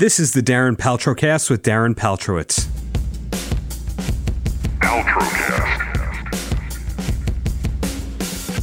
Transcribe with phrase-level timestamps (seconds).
[0.00, 2.66] This is the Darren Paltrocast with Darren Paltrowitz.
[4.78, 5.86] Paltrocast.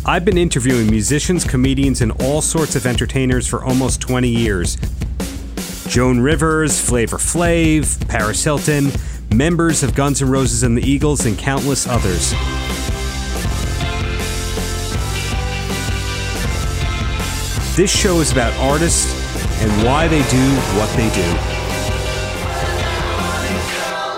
[0.04, 4.80] I've been interviewing musicians, comedians, and all sorts of entertainers for almost 20 years.
[5.88, 8.90] Joan Rivers, Flavor Flav, Paris Hilton,
[9.32, 12.32] members of Guns N' Roses and the Eagles, and countless others.
[17.76, 19.17] This show is about artists
[19.60, 20.46] and why they do
[20.78, 21.38] what they do.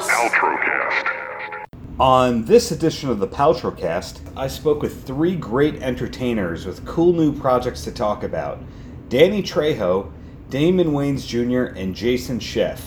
[0.10, 1.68] Paltrocast.
[2.00, 7.32] On this edition of the Paltrocast, I spoke with three great entertainers with cool new
[7.32, 8.60] projects to talk about
[9.08, 10.12] Danny Trejo,
[10.50, 12.82] Damon Wayans Jr., and Jason Scheff.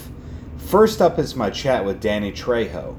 [0.59, 2.97] First up is my chat with Danny Trejo.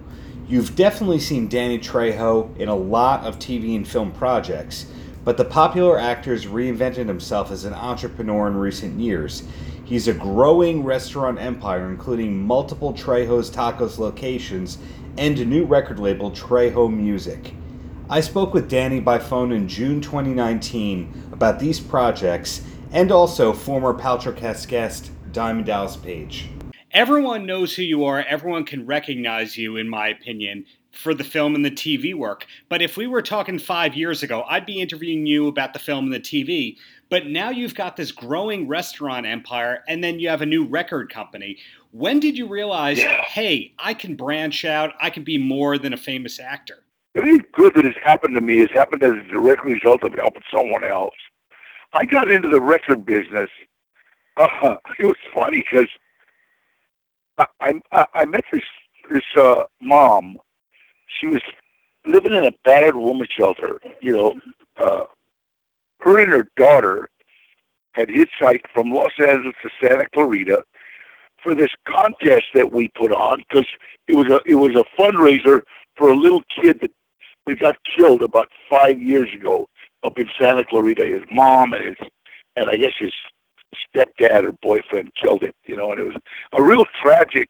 [0.47, 4.87] You've definitely seen Danny Trejo in a lot of TV and film projects,
[5.23, 9.43] but the popular actor has reinvented himself as an entrepreneur in recent years.
[9.85, 14.77] He's a growing restaurant empire, including multiple Trejo's Tacos locations
[15.17, 17.53] and a new record label, Trejo Music.
[18.09, 23.93] I spoke with Danny by phone in June 2019 about these projects and also former
[23.93, 26.49] Paltrocast guest Diamond Dallas Page.
[26.91, 31.55] Everyone knows who you are, everyone can recognize you, in my opinion, for the film
[31.55, 32.45] and the TV work.
[32.69, 36.05] But if we were talking five years ago, I'd be interviewing you about the film
[36.05, 36.77] and the TV.
[37.09, 41.11] But now you've got this growing restaurant empire, and then you have a new record
[41.11, 41.57] company.
[41.91, 43.21] When did you realize, Yeah.
[43.23, 46.83] hey, I can branch out, I can be more than a famous actor?
[47.15, 50.41] Everything good that has happened to me has happened as a direct result of helping
[50.51, 51.13] someone else.
[51.93, 53.49] I got into the record business.
[54.37, 55.87] Uh, it was funny because
[57.37, 58.63] I, I I met this
[59.11, 60.37] this uh, mom.
[61.19, 61.41] She was
[62.05, 63.79] living in a battered woman shelter.
[64.01, 64.41] You know,
[64.77, 65.05] uh,
[65.99, 67.09] her and her daughter
[67.93, 70.63] had hitchhiked from Los Angeles to Santa Clarita
[71.41, 73.67] for this contest that we put on because
[74.07, 75.61] it was a it was a fundraiser
[75.95, 76.91] for a little kid that
[77.45, 79.67] that got killed about five years ago
[80.03, 81.05] up in Santa Clarita.
[81.05, 82.07] His mom and his
[82.55, 83.13] and I guess his
[83.95, 85.53] stepdad or boyfriend killed him.
[85.65, 86.15] You know, and it was
[86.53, 87.49] a real tragic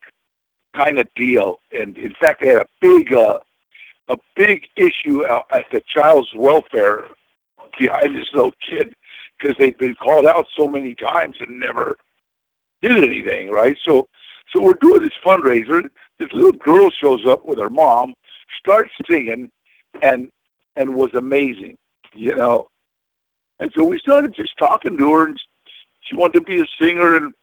[0.76, 1.60] kind of deal.
[1.72, 3.40] And in fact, they had a big uh,
[4.10, 7.06] a big issue out at the child's welfare
[7.80, 8.94] behind this little kid
[9.40, 11.98] because they've been called out so many times and never
[12.82, 13.78] did anything, right?
[13.86, 14.08] So,
[14.54, 15.90] so we're doing this fundraiser.
[16.20, 18.14] This little girl shows up with her mom,
[18.60, 19.50] starts singing,
[20.02, 20.30] and
[20.76, 21.78] and was amazing,
[22.14, 22.68] you know.
[23.60, 25.40] And so we started just talking to her, and
[26.02, 27.34] she wanted to be a singer, and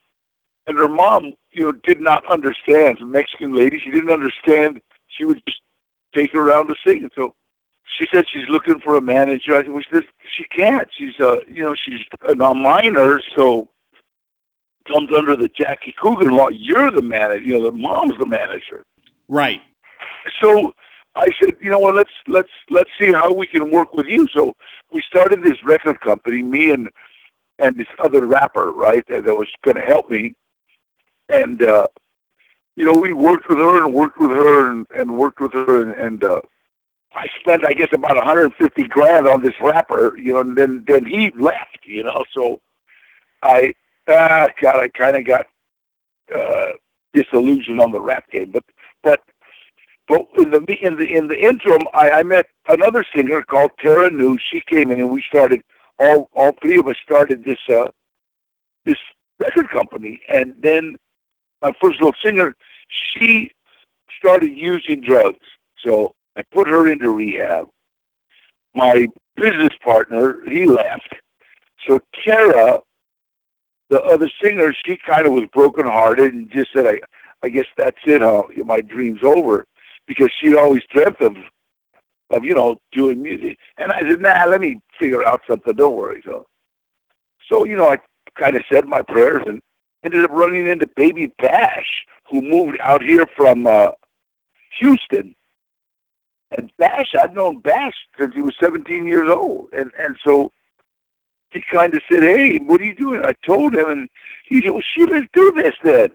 [0.66, 2.98] and her mom, you know, did not understand.
[3.00, 4.80] The Mexican lady, she didn't understand.
[5.08, 5.60] She would just
[6.14, 7.34] take her around to sing, and so
[7.98, 9.56] she said she's looking for a manager.
[9.56, 10.00] I said, well, she,
[10.36, 10.88] she can't.
[10.96, 13.68] She's uh, you know, she's a minor, so
[14.86, 16.48] comes under the Jackie Coogan law.
[16.48, 17.42] You're the manager.
[17.42, 18.84] You know, the mom's the manager.
[19.28, 19.60] Right.
[20.40, 20.74] So
[21.14, 21.94] I said, you know what?
[21.94, 24.26] Let's let's let's see how we can work with you.
[24.32, 24.54] So
[24.92, 26.88] we started this record company, me and
[27.58, 30.34] and this other rapper, right, that, that was going to help me.
[31.28, 31.86] And uh,
[32.76, 35.82] you know, we worked with her and worked with her and, and worked with her,
[35.82, 36.40] and, and uh,
[37.14, 40.16] I spent, I guess, about 150 grand on this rapper.
[40.16, 41.78] You know, and then then he left.
[41.84, 42.60] You know, so
[43.42, 43.74] I,
[44.08, 45.46] ah, God, I kind of got
[46.34, 46.72] uh,
[47.12, 48.64] disillusioned on the rap game, but
[49.02, 49.20] but
[50.06, 54.10] but in the in the in the interim, I, I met another singer called Tara
[54.10, 54.38] New.
[54.38, 55.62] She came in and we started
[55.98, 57.88] all all three of us started this uh
[58.84, 58.98] this
[59.38, 60.96] record company, and then
[61.62, 62.54] my first little singer,
[62.88, 63.50] she
[64.18, 65.46] started using drugs,
[65.84, 67.68] so I put her into rehab.
[68.74, 71.14] My business partner, he left,
[71.86, 72.80] so Kara,
[73.88, 77.00] the other singer, she kind of was brokenhearted and just said, "I
[77.42, 78.44] I guess that's it, huh?
[78.64, 79.66] My dream's over."
[80.10, 81.36] because she always dreamt of,
[82.30, 83.56] of you know, doing music.
[83.78, 85.72] And I said, nah, let me figure out something.
[85.72, 86.20] Don't worry.
[86.24, 86.46] So,
[87.48, 87.98] so you know, I
[88.36, 89.62] kind of said my prayers and
[90.04, 93.90] ended up running into Baby Bash, who moved out here from uh,
[94.78, 95.34] Houston.
[96.56, 100.52] And Bash, I've known Bash since he was 17 years old, and and so
[101.50, 104.08] he kind of said, "Hey, what are you doing?" I told him, and
[104.46, 106.10] he said, "Well, she let's do this then."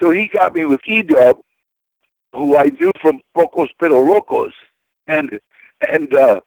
[0.00, 1.38] So he got me with E Dub,
[2.32, 4.52] who I knew from Pocos Pero Locos,
[5.06, 5.38] and
[5.90, 6.40] and uh,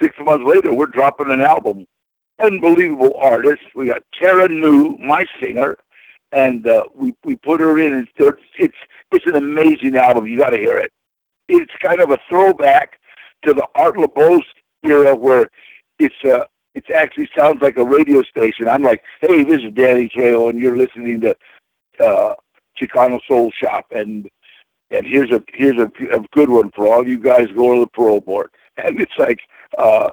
[0.00, 1.86] six months later, we're dropping an album.
[2.42, 3.62] Unbelievable artist.
[3.74, 5.76] We got Tara New, my singer,
[6.32, 7.92] and uh, we we put her in.
[7.92, 8.76] And it's it's
[9.12, 10.26] it's an amazing album.
[10.26, 10.92] You got to hear it.
[11.48, 12.98] It's kind of a throwback
[13.44, 14.42] to the Art Laboe
[14.82, 15.50] era, where
[15.98, 16.44] it's uh
[16.74, 18.68] it actually sounds like a radio station.
[18.68, 21.36] I'm like, hey, this is Danny Trejo, and you're listening to
[22.00, 22.34] uh,
[22.80, 24.28] Chicano Soul Shop, and
[24.90, 27.90] and here's a here's a, a good one for all you guys going to the
[27.90, 28.50] parole board.
[28.82, 29.40] And it's like,
[29.76, 30.08] uh,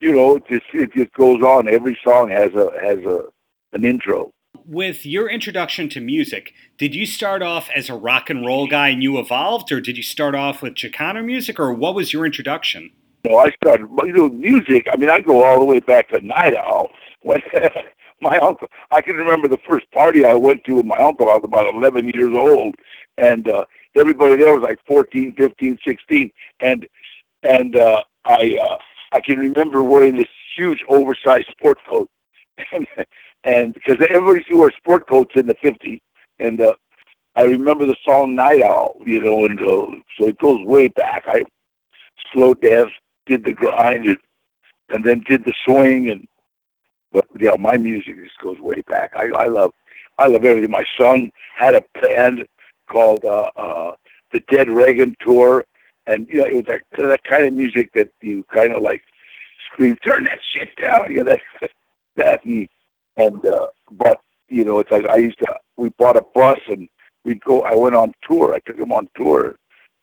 [0.00, 1.68] you know, it just it just goes on.
[1.68, 3.24] Every song has a has a
[3.72, 4.32] an intro.
[4.64, 8.88] With your introduction to music, did you start off as a rock and roll guy
[8.88, 12.26] and you evolved, or did you start off with Chicano music, or what was your
[12.26, 12.90] introduction?
[13.24, 14.86] No, I started, you know, music.
[14.92, 16.90] I mean, I go all the way back to Night Owl.
[17.22, 17.42] When
[18.20, 21.30] my uncle, I can remember the first party I went to with my uncle.
[21.30, 22.74] I was about 11 years old,
[23.18, 23.64] and uh,
[23.94, 26.86] everybody there was like 14, 15, 16, and
[27.42, 28.78] and uh, I uh,
[29.16, 32.10] I can remember wearing this huge oversized sport coat,
[32.72, 32.86] and
[33.44, 36.00] and because everybody wear sport coats in the 50s,
[36.38, 36.74] and uh,
[37.34, 39.86] I remember the song Night Owl, you know, and uh,
[40.18, 41.24] so it goes way back.
[41.26, 41.44] I
[42.30, 42.90] slow dance,
[43.24, 44.18] did the grind, and,
[44.90, 46.28] and then did the swing, and
[47.10, 49.12] but yeah, my music just goes way back.
[49.16, 49.72] I, I love,
[50.18, 50.70] I love everything.
[50.70, 52.46] My son had a band
[52.90, 53.92] called uh, uh,
[54.32, 55.64] the Dead Reagan Tour,
[56.06, 59.02] and you know, it was that that kind of music that you kind of like
[59.72, 61.70] scream, "Turn that shit down!" You know, that
[62.16, 62.68] that and,
[63.16, 65.54] and uh, but you know, it's like I used to.
[65.76, 66.88] We bought a bus and
[67.24, 67.62] we'd go.
[67.62, 68.54] I went on tour.
[68.54, 69.56] I took him on tour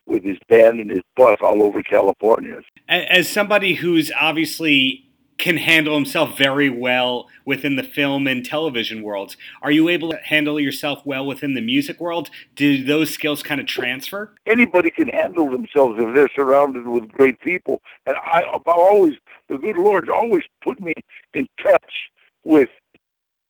[0.05, 2.59] with his band and his bus all over California.
[2.89, 9.35] As somebody who's obviously can handle himself very well within the film and television worlds.
[9.61, 12.29] Are you able to handle yourself well within the music world?
[12.55, 14.33] Do those skills kind of transfer?
[14.45, 17.81] Anybody can handle themselves if they're surrounded with great people.
[18.05, 19.15] And I, I always,
[19.49, 20.93] the good Lord always put me
[21.33, 22.09] in touch
[22.43, 22.69] with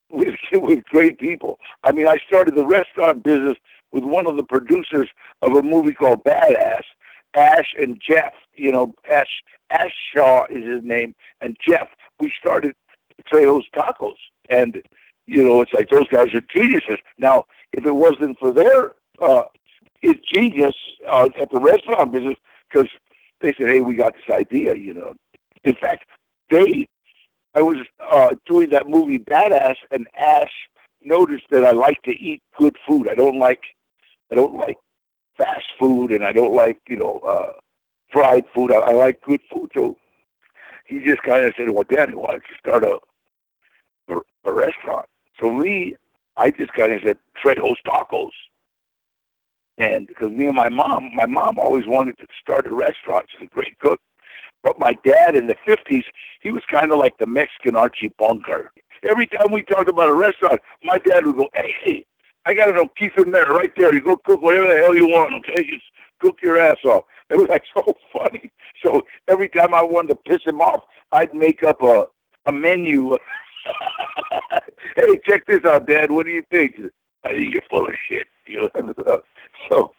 [0.09, 1.59] with with great people.
[1.83, 3.57] I mean, I started the restaurant business
[3.91, 5.09] with one of the producers
[5.41, 6.83] of a movie called Badass,
[7.35, 8.33] Ash and Jeff.
[8.55, 11.87] You know, Ash Ash Shah is his name, and Jeff.
[12.19, 12.75] We started
[13.31, 14.15] Trejo's Tacos,
[14.49, 14.81] and
[15.25, 16.97] you know, it's like those guys are geniuses.
[17.17, 19.43] Now, if it wasn't for their uh,
[20.33, 20.75] genius
[21.07, 22.35] uh, at the restaurant business,
[22.69, 22.89] because
[23.41, 25.13] they said, "Hey, we got this idea," you know.
[25.63, 26.05] In fact,
[26.49, 26.87] they,
[27.55, 27.77] I was
[28.11, 30.51] uh, doing that movie Badass, and Ash
[31.01, 33.07] noticed that I like to eat good food.
[33.09, 33.61] I don't like,
[34.31, 34.77] I don't like
[35.37, 37.53] fast food, and I don't like, you know, uh,
[38.11, 38.71] fried food.
[38.71, 39.97] I, I like good food, so
[40.85, 42.99] he just kind of said, "Well, Danny, why don't you start a
[44.45, 45.07] a, restaurant?"
[45.39, 45.95] So me,
[46.37, 48.31] I just kind of said, "Trejo's Tacos,"
[49.77, 53.25] and because me and my mom, my mom always wanted to start a restaurant.
[53.31, 53.99] She's a great cook,
[54.61, 56.05] but my dad in the fifties,
[56.41, 58.71] he was kind of like the Mexican Archie Bunker.
[59.03, 62.05] Every time we talked about a restaurant, my dad would go, "Hey, hey,
[62.45, 63.93] I got on keep him there, right there.
[63.93, 65.63] You go cook whatever the hell you want, okay?
[65.63, 65.85] Just
[66.19, 68.51] cook your ass off." It was like so funny.
[68.83, 72.07] So every time I wanted to piss him off, I'd make up a
[72.45, 73.17] a menu.
[74.95, 76.11] hey, check this out, Dad.
[76.11, 76.75] What do you think?
[77.23, 78.27] I think you're full of shit.
[78.45, 79.21] You know.
[79.69, 79.93] so,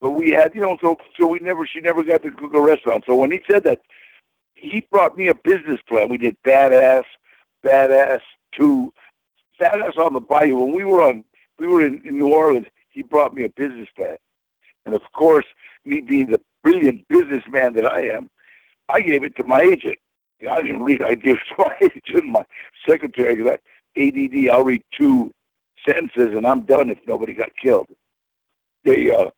[0.00, 2.60] but we had, you know, so so we never, she never got to cook a
[2.60, 3.02] restaurant.
[3.04, 3.80] So when he said that,
[4.54, 6.08] he brought me a business plan.
[6.08, 7.02] We did badass,
[7.66, 8.20] badass
[8.56, 8.92] two,
[9.60, 10.58] badass on the bayou.
[10.58, 11.24] When we were on,
[11.60, 12.66] we were in, in New Orleans.
[12.88, 14.16] He brought me a business plan,
[14.86, 15.44] and of course,
[15.84, 18.30] me being the brilliant businessman that I am,
[18.88, 19.98] I gave it to my agent.
[20.50, 21.02] I didn't read.
[21.02, 22.44] I gave it to my agent, my
[22.88, 23.36] secretary.
[23.36, 23.58] Because
[23.96, 25.32] ADD, I'll read two
[25.86, 27.88] sentences and I'm done if nobody got killed.
[28.84, 29.30] They uh,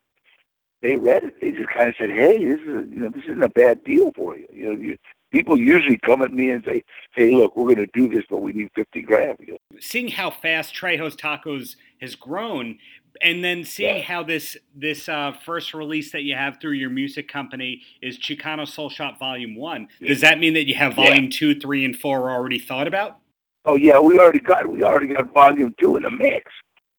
[0.80, 1.40] they read it.
[1.40, 4.12] They just kind of said, "Hey, this is you know this isn't a bad deal
[4.14, 4.96] for you." You know, you,
[5.32, 8.42] people usually come at me and say, "Hey, look, we're going to do this, but
[8.42, 9.58] we need fifty grand." You know?
[9.80, 12.78] Seeing how fast Trejo's Tacos has grown,
[13.22, 14.02] and then seeing yeah.
[14.02, 18.68] how this this uh, first release that you have through your music company is Chicano
[18.68, 19.88] Soul Shop Volume One.
[20.06, 21.30] Does that mean that you have Volume yeah.
[21.30, 23.18] Two, Three, and Four already thought about?
[23.64, 26.50] Oh yeah, we already got we already got Volume Two in the mix.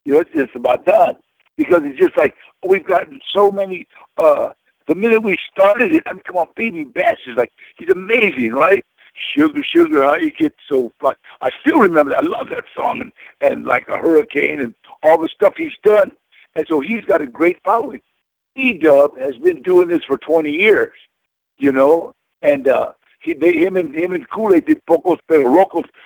[0.05, 1.17] You know, it's just about done
[1.57, 2.33] because it's just like
[2.65, 3.87] we've gotten so many.
[4.17, 4.49] uh
[4.87, 8.51] The minute we started it, I mean, come on, Baby Bash is like he's amazing,
[8.51, 8.83] right?
[9.35, 11.15] Sugar, sugar, how you get so fun.
[11.39, 12.23] I still remember that.
[12.23, 16.11] I love that song and, and like a hurricane and all the stuff he's done.
[16.55, 18.01] And so he's got a great following.
[18.55, 20.93] E-Dub has been doing this for 20 years,
[21.57, 22.93] you know, and uh,
[23.23, 25.65] he, they, him and him and Kool-Aid did Pocos Pero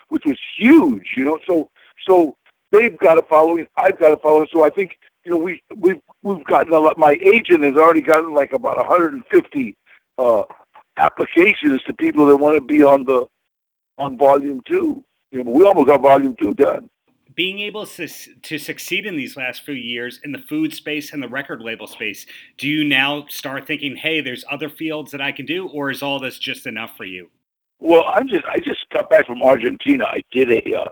[0.10, 1.40] which was huge, you know.
[1.46, 1.70] So
[2.08, 2.38] so
[2.72, 3.68] they've got a following.
[3.76, 4.48] I've got a following.
[4.54, 6.98] So I think you know we we've we've gotten a lot.
[6.98, 9.76] My agent has already gotten like about 150
[10.18, 10.44] uh,
[10.98, 13.26] applications to people that want to be on the
[13.98, 15.04] on volume two.
[15.32, 16.90] You know, we almost got volume two done.
[17.38, 21.22] Being able to, to succeed in these last few years in the food space and
[21.22, 22.26] the record label space,
[22.58, 26.02] do you now start thinking, "Hey, there's other fields that I can do," or is
[26.02, 27.30] all this just enough for you?
[27.80, 30.06] Well, I'm just I just got back from Argentina.
[30.06, 30.90] I did a uh,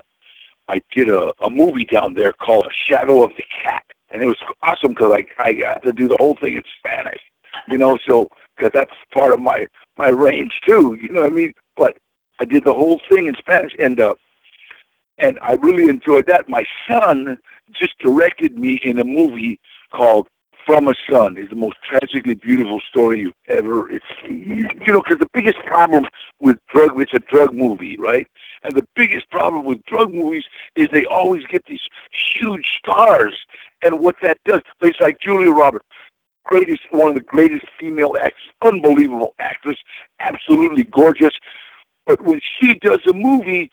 [0.68, 4.38] I did a, a movie down there called Shadow of the Cat, and it was
[4.62, 7.22] awesome because I I got to do the whole thing in Spanish,
[7.68, 7.98] you know.
[8.08, 9.66] So because that's part of my
[9.98, 11.54] my range too, you know what I mean.
[11.76, 11.98] But
[12.40, 14.14] I did the whole thing in Spanish, and uh,
[15.18, 16.50] and I really enjoyed that.
[16.50, 17.38] My son
[17.72, 19.60] just directed me in a movie
[19.92, 20.28] called
[20.66, 21.38] From a Son.
[21.38, 23.90] It's the most tragically beautiful story you've ever.
[23.90, 26.06] It's you know because the biggest problem
[26.40, 28.28] with drug it's a drug movie, right?
[28.64, 30.46] And the biggest problem with drug movies
[30.76, 31.88] is they always get these
[32.36, 33.38] huge stars,
[33.84, 35.86] and what that does, it's like Julia Roberts.
[36.46, 39.78] Greatest, one of the greatest female actors, unbelievable actress,
[40.20, 41.34] absolutely gorgeous.
[42.06, 43.72] But when she does a movie,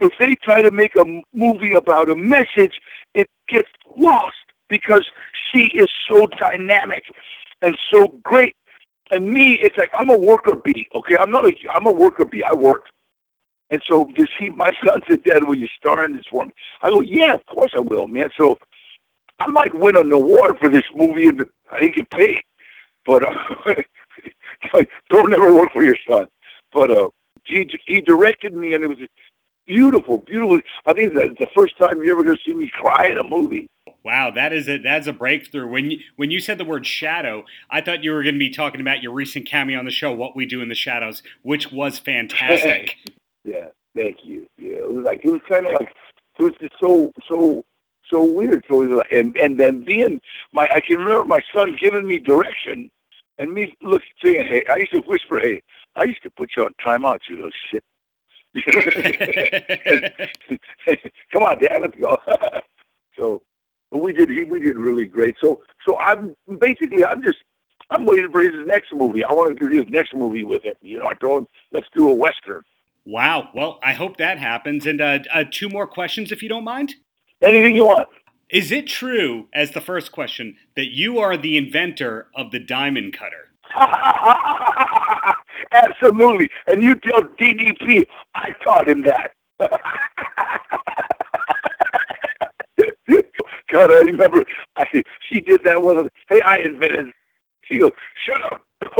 [0.00, 2.80] if they try to make a movie about a message,
[3.14, 4.36] it gets lost
[4.68, 5.06] because
[5.52, 7.04] she is so dynamic
[7.62, 8.56] and so great.
[9.10, 10.88] And me, it's like I'm a worker bee.
[10.94, 12.44] Okay, I'm not a I'm a worker bee.
[12.44, 12.84] I work.
[13.70, 16.52] And so to see my son said, Dad, will you star in this for me?
[16.82, 18.30] I go, Yeah, of course I will, man.
[18.36, 18.58] So
[19.40, 22.42] I might win an award for this movie and I didn't get paid.
[23.04, 23.74] But uh,
[25.10, 26.26] don't ever work for your son.
[26.72, 27.08] But uh
[27.44, 28.98] he he directed me and it was
[29.70, 30.60] beautiful, beautiful.
[30.84, 33.24] I think that's the first time you're ever going to see me cry in a
[33.24, 33.68] movie.
[34.02, 35.68] Wow, that is a that's a breakthrough.
[35.68, 38.50] When you when you said the word shadow, I thought you were going to be
[38.50, 41.70] talking about your recent cameo on the show, "What We Do in the Shadows," which
[41.70, 42.96] was fantastic.
[43.44, 44.46] yeah, thank you.
[44.58, 45.94] Yeah, it was like it was kind of like
[46.38, 47.64] it was just so so
[48.10, 48.64] so weird.
[48.68, 50.20] So it was like, and and then being
[50.52, 52.90] my I can remember my son giving me direction
[53.38, 55.62] and me look saying, "Hey," I used to whisper, "Hey,
[55.94, 57.84] I used to put you on timeout, you little shit."
[61.32, 62.18] Come on, Dad, let's go.
[63.16, 63.42] so
[63.92, 65.36] we did we did really great.
[65.40, 67.38] So so I'm basically I'm just
[67.90, 69.24] I'm waiting for his next movie.
[69.24, 70.74] I want to do his next movie with him.
[70.80, 72.62] You know, I told him let's do a western.
[73.04, 73.48] Wow.
[73.54, 74.86] Well, I hope that happens.
[74.86, 76.94] And uh, uh, two more questions, if you don't mind.
[77.42, 78.08] Anything you want.
[78.50, 83.16] Is it true, as the first question, that you are the inventor of the diamond
[83.16, 83.48] cutter?
[85.72, 86.50] Absolutely.
[86.66, 89.32] And you tell DDP I taught him that.
[93.72, 94.44] God, I remember
[94.76, 94.86] I,
[95.28, 96.08] she did that one.
[96.28, 97.12] Hey, I invented.
[97.62, 97.92] She goes,
[98.26, 98.62] shut up.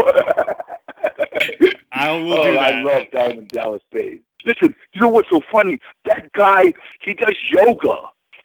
[1.93, 2.57] I will oh.
[2.57, 4.21] I love Diamond Dallas Page.
[4.45, 5.79] Listen, you know what's so funny?
[6.05, 7.97] That guy, he does yoga.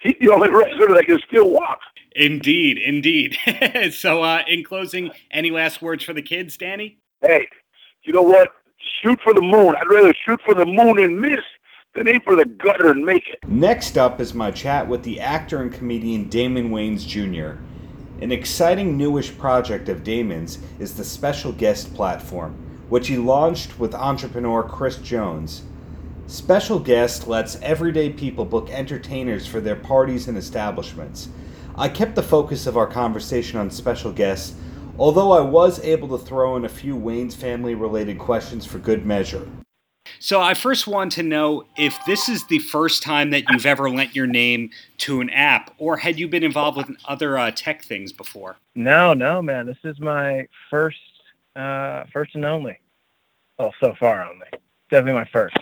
[0.01, 1.79] He, the only wrestler that can still walk.
[2.15, 3.37] Indeed, indeed.
[3.91, 6.97] so, uh, in closing, any last words for the kids, Danny?
[7.21, 7.47] Hey,
[8.05, 8.49] you know what?
[9.01, 9.75] Shoot for the moon.
[9.75, 11.39] I'd rather shoot for the moon and miss
[11.95, 13.39] than aim for the gutter and make it.
[13.47, 17.59] Next up is my chat with the actor and comedian Damon Wayans Jr.
[18.21, 22.53] An exciting newish project of Damon's is the Special Guest platform,
[22.89, 25.63] which he launched with entrepreneur Chris Jones.
[26.27, 31.29] Special Guest lets everyday people book entertainers for their parties and establishments.
[31.75, 34.55] I kept the focus of our conversation on special guests,
[34.97, 39.05] although I was able to throw in a few Wayans family related questions for good
[39.05, 39.47] measure.
[40.19, 43.89] So I first want to know if this is the first time that you've ever
[43.89, 47.83] lent your name to an app, or had you been involved with other uh, tech
[47.83, 48.57] things before?
[48.75, 49.65] No, no, man.
[49.65, 50.97] This is my first,
[51.55, 52.79] uh, first and only.
[53.59, 54.47] Well, so far only.
[54.89, 55.57] Definitely my first.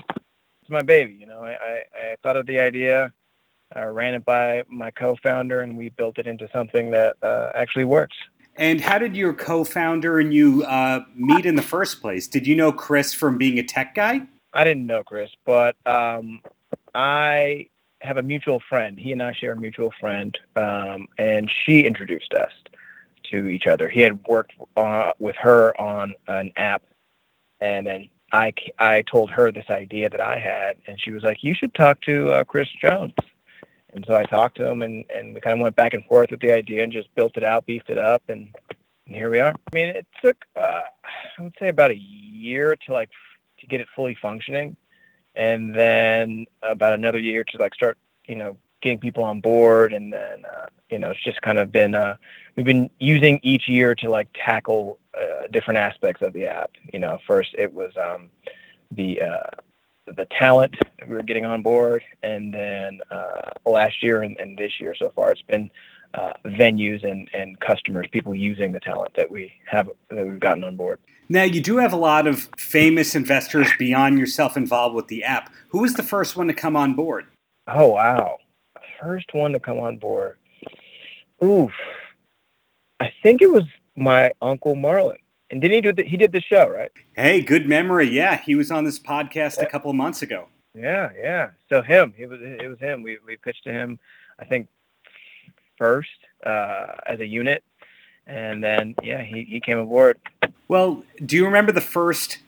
[0.62, 1.14] It's my baby.
[1.14, 3.12] You know, I, I, I thought of the idea,
[3.76, 7.86] I ran it by my co-founder, and we built it into something that uh, actually
[7.86, 8.16] works.
[8.56, 12.28] And how did your co-founder and you uh, meet in the first place?
[12.28, 14.22] Did you know Chris from being a tech guy?
[14.54, 16.42] I didn't know Chris, but um,
[16.94, 17.68] I
[18.02, 19.00] have a mutual friend.
[19.00, 22.52] He and I share a mutual friend, um, and she introduced us
[23.32, 23.90] to each other.
[23.90, 26.84] He had worked uh, with her on an app,
[27.60, 31.44] and then I, I told her this idea that I had, and she was like,
[31.44, 33.14] "You should talk to uh, Chris Jones."
[33.94, 36.32] And so I talked to him, and, and we kind of went back and forth
[36.32, 38.50] with the idea, and just built it out, beefed it up, and,
[39.06, 39.52] and here we are.
[39.52, 40.82] I mean, it took uh,
[41.38, 43.10] I would say about a year to like
[43.60, 44.76] to get it fully functioning,
[45.36, 50.12] and then about another year to like start, you know, getting people on board, and
[50.12, 52.16] then uh, you know, it's just kind of been uh,
[52.56, 56.72] we've been using each year to like tackle uh, different aspects of the app.
[56.92, 58.30] You know, first it was um,
[58.92, 59.50] the uh,
[60.06, 60.76] the talent
[61.08, 65.12] we were getting on board, and then uh, last year and, and this year so
[65.16, 65.70] far, it's been
[66.14, 70.64] uh, venues and, and customers, people using the talent that we have that we've gotten
[70.64, 71.00] on board.
[71.30, 75.52] Now, you do have a lot of famous investors beyond yourself involved with the app.
[75.70, 77.26] Who was the first one to come on board?
[77.68, 78.38] Oh, wow.
[79.02, 80.38] First one to come on board.
[81.44, 81.72] Oof.
[83.00, 83.64] I think it was
[83.96, 85.18] my uncle Marlon.
[85.54, 86.92] And didn't he do the, he did the show, right?
[87.16, 88.10] Hey, good memory.
[88.10, 90.48] Yeah, he was on this podcast a couple of months ago.
[90.74, 91.52] Yeah, yeah.
[91.70, 93.04] So him, it was it was him.
[93.04, 94.00] We we pitched to him,
[94.40, 94.68] I think,
[95.78, 96.10] first
[96.44, 97.64] uh, as a unit,
[98.26, 100.18] and then yeah, he he came aboard.
[100.70, 102.40] Well, do you remember the first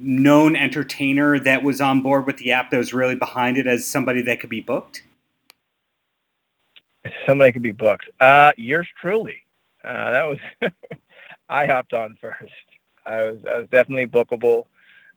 [0.00, 3.86] known entertainer that was on board with the app that was really behind it as
[3.86, 5.04] somebody that could be booked?
[7.24, 8.06] Somebody could be booked.
[8.18, 9.44] Uh, yours truly.
[9.84, 10.38] Uh, that was
[11.48, 12.52] I hopped on first.
[13.06, 14.66] I was I was definitely bookable.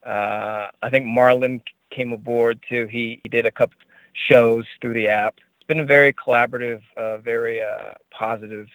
[0.04, 1.60] Uh, I think Marlon
[1.90, 2.86] came aboard too.
[2.86, 3.76] He, he did a couple
[4.14, 5.36] shows through the app.
[5.56, 8.66] It's been a very collaborative, uh, very uh, positive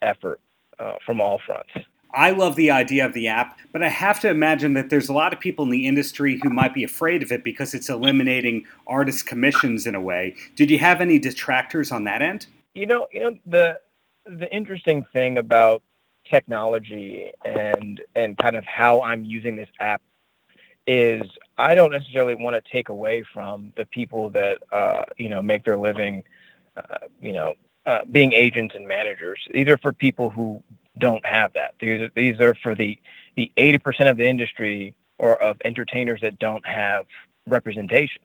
[0.00, 0.40] effort
[0.78, 1.70] uh, from all fronts.
[2.14, 5.14] I love the idea of the app, but I have to imagine that there's a
[5.14, 8.66] lot of people in the industry who might be afraid of it because it's eliminating
[8.86, 10.34] artist commissions in a way.
[10.54, 12.46] Did you have any detractors on that end?
[12.74, 13.80] You know, you know the
[14.26, 15.82] the interesting thing about
[16.32, 20.02] technology and and kind of how I'm using this app
[20.86, 21.22] is
[21.58, 25.64] I don't necessarily want to take away from the people that uh, you know make
[25.64, 26.24] their living,
[26.76, 27.54] uh, you know,
[27.86, 29.40] uh, being agents and managers.
[29.52, 30.62] These are for people who
[30.98, 31.74] don't have that.
[31.80, 32.98] These are, these are for the
[33.36, 37.06] the 80% of the industry or of entertainers that don't have
[37.46, 38.22] representation.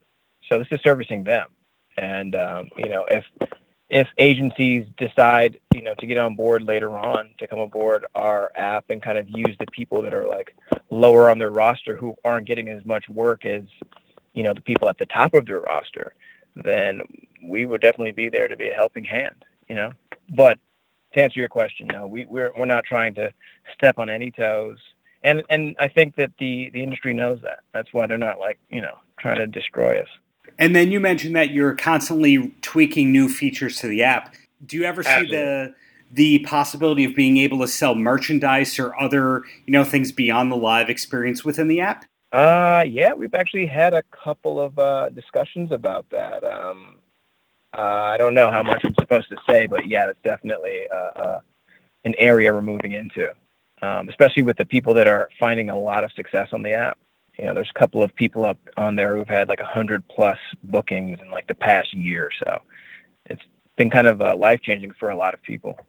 [0.50, 1.48] So this is servicing them.
[1.98, 3.24] And um, you know, if
[3.90, 8.52] if agencies decide, you know, to get on board later on, to come aboard our
[8.56, 10.56] app and kind of use the people that are like
[10.90, 13.64] lower on their roster who aren't getting as much work as,
[14.34, 16.14] you know, the people at the top of their roster,
[16.56, 17.02] then
[17.44, 19.92] we would definitely be there to be a helping hand, you know.
[20.36, 20.60] But
[21.14, 23.32] to answer your question, no, we, we're we're not trying to
[23.74, 24.78] step on any toes.
[25.24, 27.60] And and I think that the the industry knows that.
[27.74, 30.10] That's why they're not like, you know, trying to destroy us.
[30.60, 34.36] And then you mentioned that you're constantly tweaking new features to the app.
[34.66, 35.76] Do you ever see the
[36.12, 40.56] the possibility of being able to sell merchandise or other, you know, things beyond the
[40.56, 42.06] live experience within the app?
[42.32, 46.44] Uh, yeah, we've actually had a couple of uh, discussions about that.
[46.44, 46.98] Um,
[47.78, 51.20] uh, I don't know how much I'm supposed to say, but yeah, it's definitely uh,
[51.20, 51.40] uh,
[52.06, 53.30] an area we're moving into,
[53.82, 56.98] um, especially with the people that are finding a lot of success on the app.
[57.38, 60.08] You know, there's a couple of people up on there who've had like a hundred
[60.08, 62.62] plus bookings in like the past year, or so
[63.26, 63.44] it's
[63.76, 65.80] been kind of uh, life changing for a lot of people.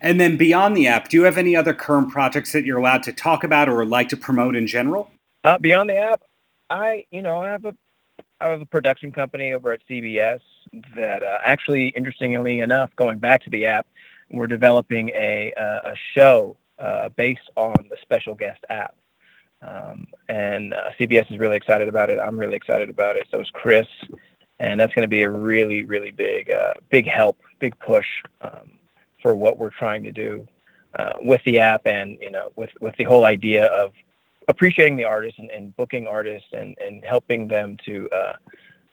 [0.00, 3.02] And then beyond the app, do you have any other current projects that you're allowed
[3.04, 5.10] to talk about or like to promote in general?
[5.44, 6.22] Uh, beyond the app,
[6.68, 7.74] I you know I have a
[8.40, 10.40] I have a production company over at CBS
[10.96, 13.86] that uh, actually, interestingly enough, going back to the app,
[14.30, 18.94] we're developing a uh, a show uh, based on the special guest app,
[19.66, 22.18] um, and uh, CBS is really excited about it.
[22.18, 23.26] I'm really excited about it.
[23.30, 23.86] So is Chris,
[24.58, 28.06] and that's going to be a really really big uh, big help, big push
[28.40, 28.72] um,
[29.22, 30.46] for what we're trying to do
[30.98, 33.92] uh, with the app, and you know with with the whole idea of
[34.48, 38.34] appreciating the artists and, and booking artists and, and helping them to uh,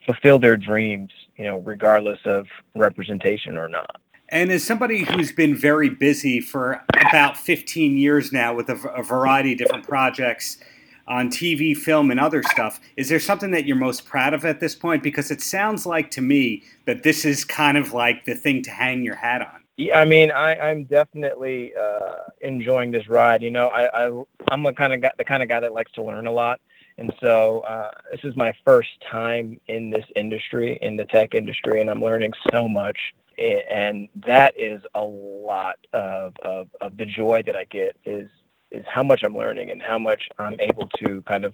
[0.05, 3.99] fulfill their dreams, you know, regardless of representation or not.
[4.31, 9.03] And as somebody who's been very busy for about 15 years now with a, a
[9.03, 10.57] variety of different projects
[11.05, 14.61] on TV, film, and other stuff, is there something that you're most proud of at
[14.61, 15.03] this point?
[15.03, 18.71] Because it sounds like to me that this is kind of like the thing to
[18.71, 19.61] hang your hat on.
[19.75, 23.41] Yeah, I mean, I, I'm definitely uh, enjoying this ride.
[23.41, 25.91] You know, I, I I'm the kind of guy, the kind of guy that likes
[25.93, 26.61] to learn a lot,
[26.97, 31.81] and so uh, this is my first time in this industry, in the tech industry,
[31.81, 32.97] and I'm learning so much.
[33.37, 38.29] And that is a lot of, of, of the joy that I get is
[38.71, 41.53] is how much I'm learning and how much I'm able to kind of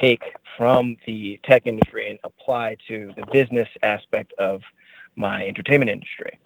[0.00, 4.62] take from the tech industry and apply to the business aspect of
[5.14, 6.38] my entertainment industry.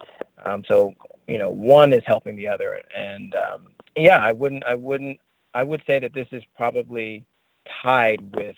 [0.45, 0.93] Um, so
[1.27, 5.19] you know, one is helping the other, and um, yeah, I wouldn't, I wouldn't,
[5.53, 7.25] I would say that this is probably
[7.81, 8.55] tied with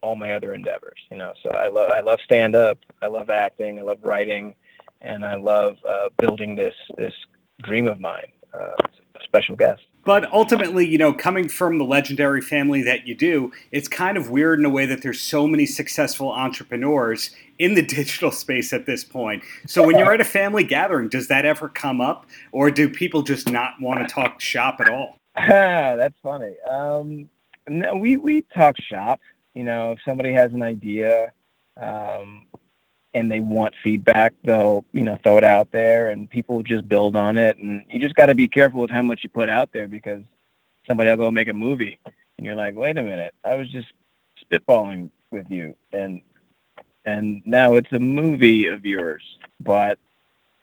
[0.00, 0.98] all my other endeavors.
[1.10, 4.54] You know, so I love, I love stand up, I love acting, I love writing,
[5.00, 7.14] and I love uh, building this this
[7.62, 9.82] dream of mine, uh, a special guest.
[10.04, 14.30] But ultimately, you know, coming from the legendary family that you do, it's kind of
[14.30, 18.86] weird in a way that there's so many successful entrepreneurs in the digital space at
[18.86, 19.42] this point.
[19.66, 23.22] So when you're at a family gathering, does that ever come up, or do people
[23.22, 25.18] just not want to talk shop at all?
[25.36, 26.54] That's funny.
[26.68, 27.28] Um,
[27.68, 29.20] no, we we talk shop.
[29.54, 31.32] You know, if somebody has an idea
[31.80, 32.46] um,
[33.18, 37.16] and they want feedback, they'll you know throw it out there, and people just build
[37.16, 37.58] on it.
[37.58, 40.22] And you just got to be careful with how much you put out there because
[40.86, 43.88] somebody will go make a movie, and you're like, wait a minute, I was just
[44.44, 46.22] spitballing with you, and
[47.04, 49.22] and now it's a movie of yours,
[49.60, 49.98] but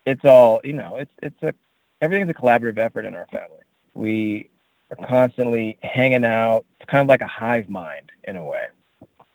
[0.06, 0.98] it's all you know.
[0.98, 1.54] It's it's a
[2.02, 3.64] everything's a collaborative effort in our family.
[3.94, 4.50] We
[4.92, 6.66] are constantly hanging out.
[6.80, 8.68] It's kind of like a hive mind in a way.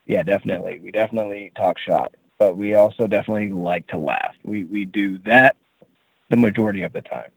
[0.06, 0.80] yeah, definitely.
[0.80, 4.35] We definitely talk shop, but we also definitely like to laugh.
[4.42, 5.55] We we do that
[6.31, 7.31] the majority of the time.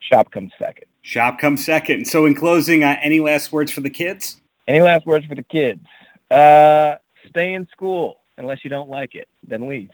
[0.00, 0.84] Shop comes second.
[1.00, 2.06] Shop comes second.
[2.06, 4.40] So, in closing, uh, any last words for the kids?
[4.68, 5.80] Any last words for the kids?
[6.30, 6.96] Uh,
[7.28, 9.90] stay in school unless you don't like it, then leave.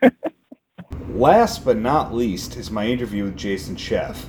[1.10, 4.26] Last but not least is my interview with Jason Scheff.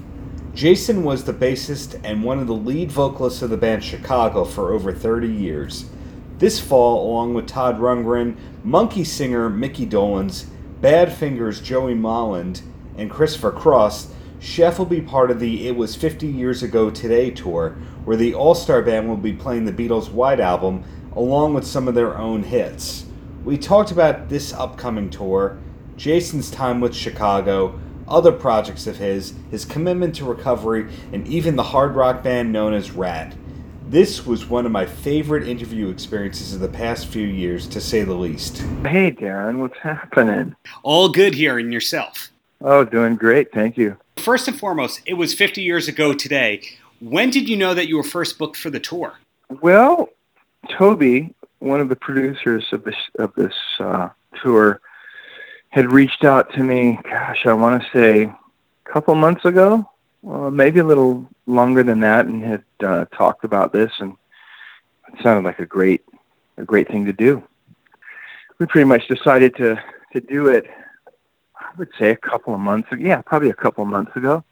[0.54, 4.74] Jason was the bassist and one of the lead vocalists of the band Chicago for
[4.74, 5.86] over 30 years.
[6.40, 10.46] This fall, along with Todd Rundgren, Monkees singer Mickey Dolenz,
[10.80, 12.62] Badfinger's Joey Molland,
[12.98, 17.30] and Christopher Cross, Scheff will be part of the It Was 50 Years Ago Today
[17.30, 17.72] tour,
[18.06, 21.90] where the All Star Band will be playing the Beatles' White Album along with some
[21.90, 23.06] of their own hits.
[23.44, 25.58] We talked about this upcoming tour,
[25.98, 31.64] Jason's time with Chicago, other projects of his, his commitment to recovery, and even the
[31.64, 33.36] hard rock band known as Ratt.
[33.90, 38.04] This was one of my favorite interview experiences of the past few years, to say
[38.04, 38.60] the least.
[38.84, 40.56] Hey, Darren, what's happening?
[40.84, 42.30] All good here and yourself.
[42.62, 43.52] Oh, doing great.
[43.52, 43.98] Thank you.
[44.18, 46.62] First and foremost, it was 50 years ago today.
[47.00, 49.14] When did you know that you were first booked for the tour?
[49.60, 50.10] Well,
[50.78, 54.10] Toby, one of the producers of this of this uh,
[54.44, 54.82] tour,
[55.70, 57.00] had reached out to me.
[57.06, 58.38] Gosh, I want to say a
[58.92, 59.90] couple months ago,
[60.28, 64.14] uh, maybe a little longer than that, and had uh, talked about this, and
[65.14, 66.04] it sounded like a great
[66.58, 67.42] a great thing to do.
[68.60, 69.82] We pretty much decided to
[70.14, 70.66] to do it.
[71.56, 72.92] I would say a couple of months.
[72.92, 73.04] Ago.
[73.04, 74.44] Yeah, probably a couple of months ago.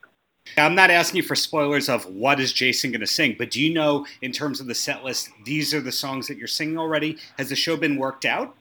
[0.58, 3.62] I'm not asking you for spoilers of what is Jason going to sing, but do
[3.62, 6.78] you know in terms of the set list, these are the songs that you're singing
[6.78, 7.18] already?
[7.38, 8.56] Has the show been worked out?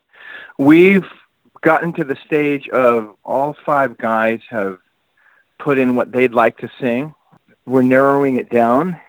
[0.59, 1.07] We've
[1.63, 4.79] gotten to the stage of all five guys have
[5.59, 7.15] put in what they'd like to sing.
[7.65, 9.01] We're narrowing it down.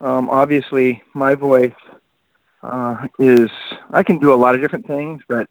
[0.00, 1.72] Um, obviously, my voice
[2.62, 3.50] uh, is,
[3.90, 5.48] I can do a lot of different things, but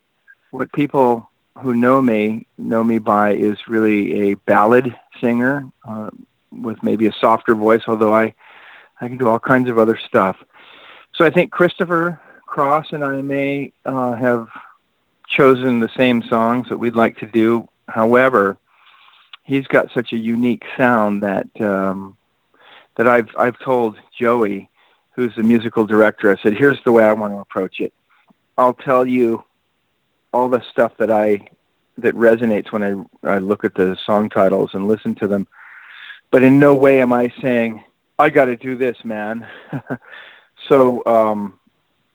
[0.52, 5.70] what people who know me know me by is really a ballad singer.
[5.88, 6.10] Uh,
[6.52, 8.34] with maybe a softer voice, although I,
[9.00, 10.38] I can do all kinds of other stuff.
[11.16, 14.48] So I think Christopher Cross and I may uh, have
[15.28, 17.68] chosen the same songs that we'd like to do.
[17.88, 18.58] However,
[19.52, 22.16] he's got such a unique sound that um,
[22.96, 24.70] that I've I've told Joey,
[25.16, 27.94] who's the musical director, I said, "Here's the way I want to approach it.
[28.58, 29.44] I'll tell you
[30.34, 31.48] all the stuff that I
[31.98, 32.84] that resonates when
[33.24, 35.48] I I look at the song titles and listen to them."
[36.32, 37.84] but in no way am I saying
[38.18, 39.46] I got to do this, man.
[40.70, 41.60] so um,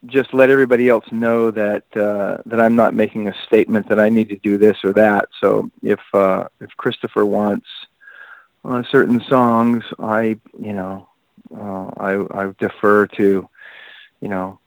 [0.05, 4.09] just let everybody else know that uh, that I'm not making a statement that I
[4.09, 5.29] need to do this or that.
[5.41, 7.67] So if uh, if Christopher wants
[8.65, 11.09] uh, certain songs, I you know
[11.57, 13.49] uh, I I defer to
[14.21, 14.59] you know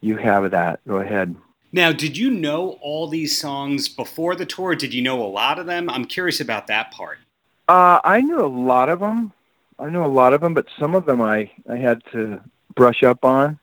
[0.00, 0.80] you have that.
[0.86, 1.34] Go ahead.
[1.74, 4.74] Now, did you know all these songs before the tour?
[4.74, 5.88] Did you know a lot of them?
[5.88, 7.18] I'm curious about that part.
[7.66, 9.32] Uh, I knew a lot of them.
[9.78, 12.40] I knew a lot of them, but some of them I, I had to
[12.74, 13.58] brush up on.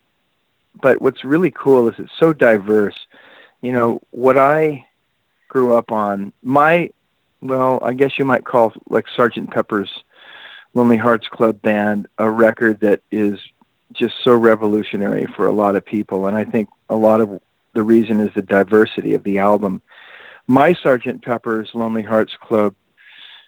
[0.81, 2.95] But what's really cool is it's so diverse.
[3.61, 4.85] You know, what I
[5.47, 6.91] grew up on, my,
[7.41, 9.91] well, I guess you might call like Sergeant Pepper's
[10.73, 13.39] Lonely Hearts Club Band a record that is
[13.93, 16.27] just so revolutionary for a lot of people.
[16.27, 17.41] And I think a lot of
[17.73, 19.81] the reason is the diversity of the album.
[20.47, 22.75] My Sergeant Pepper's Lonely Hearts Club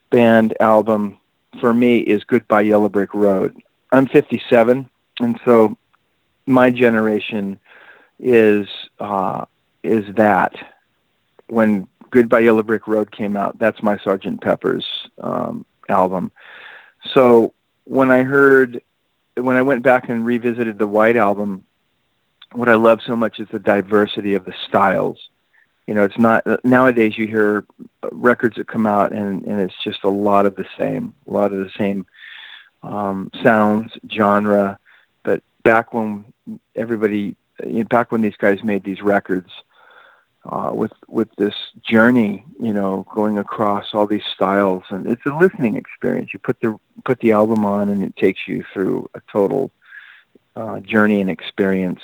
[0.10, 1.20] band album
[1.60, 3.56] for me is Goodbye Yellow Brick Road.
[3.92, 4.90] I'm 57,
[5.20, 5.78] and so
[6.46, 7.60] my generation
[8.20, 8.68] is
[9.00, 9.46] uh,
[9.84, 10.54] is that
[11.48, 14.86] when Goodbye Yellow Brick Road came out, that's my Sergeant Pepper's
[15.20, 16.32] um, album.
[17.14, 17.54] So
[17.86, 18.82] when I heard,
[19.36, 21.64] when I went back and revisited the White Album,
[22.52, 25.30] what I love so much is the diversity of the styles
[25.92, 27.18] you know, it's not nowadays.
[27.18, 27.66] You hear
[28.14, 31.52] records that come out, and and it's just a lot of the same, a lot
[31.52, 32.06] of the same
[32.82, 34.80] um, sounds, genre.
[35.24, 36.31] But back when
[36.76, 39.50] everybody, you know, back when these guys made these records,
[40.46, 41.54] uh, with with this
[41.88, 46.32] journey, you know, going across all these styles, and it's a listening experience.
[46.34, 49.72] You put the put the album on, and it takes you through a total
[50.56, 52.02] uh, journey and experience.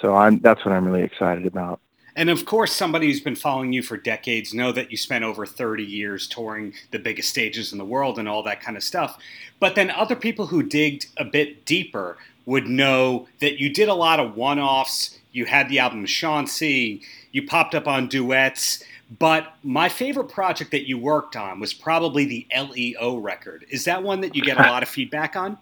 [0.00, 1.80] So I'm that's what I'm really excited about.
[2.16, 5.46] And of course, somebody who's been following you for decades know that you spent over
[5.46, 9.16] 30 years touring the biggest stages in the world and all that kind of stuff.
[9.60, 13.94] But then other people who digged a bit deeper would know that you did a
[13.94, 15.18] lot of one offs.
[15.32, 18.82] You had the album Chauncey, you popped up on duets.
[19.18, 23.66] But my favorite project that you worked on was probably the LEO record.
[23.68, 25.58] Is that one that you get a lot of feedback on?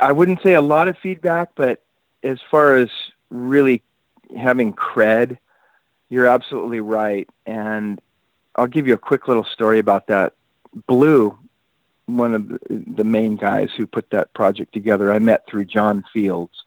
[0.00, 1.82] I wouldn't say a lot of feedback, but
[2.22, 2.88] as far as
[3.30, 3.82] really
[4.36, 5.38] having cred.
[6.08, 8.00] You're absolutely right, and
[8.56, 10.34] I'll give you a quick little story about that.
[10.86, 11.38] Bleu,
[12.06, 16.64] one of the, main guys who put that project together, I met through John Fields,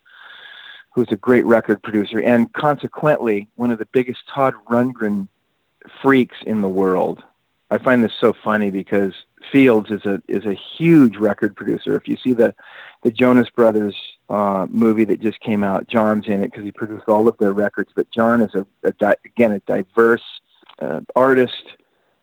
[0.93, 5.27] who's a great record producer, and consequently one of the biggest Todd Rundgren
[6.01, 7.23] freaks in the world.
[7.71, 9.13] I find this so funny because
[9.51, 11.95] Fields is a is a huge record producer.
[11.95, 12.53] If you see the
[13.03, 13.95] the Jonas Brothers
[14.29, 17.53] uh, movie that just came out, John's in it because he produced all of their
[17.53, 17.91] records.
[17.95, 20.23] But John is a, a di- again a diverse
[20.79, 21.63] uh, artist